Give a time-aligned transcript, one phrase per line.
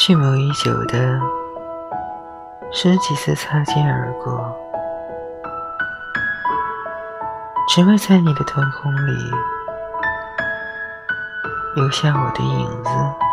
[0.00, 1.20] 蓄谋已久的
[2.70, 4.56] 十几次擦肩而过
[7.68, 9.32] 只为在你的瞳孔里
[11.74, 13.27] 留下我的影子